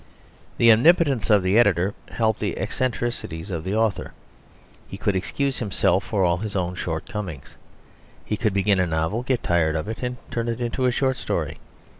The 0.57 0.71
omnipotence 0.71 1.29
of 1.29 1.43
the 1.43 1.59
editor 1.59 1.93
helped 2.09 2.39
the 2.39 2.57
eccentricities 2.57 3.51
of 3.51 3.63
the 3.63 3.75
author. 3.75 4.13
He 4.87 4.97
could 4.97 5.15
excuse 5.15 5.59
himself 5.59 6.03
for 6.03 6.25
all 6.25 6.37
his 6.37 6.55
own 6.55 6.73
shortcomings. 6.73 7.55
He 8.25 8.35
could 8.35 8.51
begin 8.51 8.79
a 8.79 8.87
novel, 8.87 9.21
get 9.21 9.43
tired 9.43 9.75
of 9.75 9.87
it, 9.87 10.01
and 10.01 10.17
turn 10.31 10.47
it 10.47 10.59
into 10.59 10.85
a 10.87 10.91
short 10.91 11.17
story. 11.17 11.59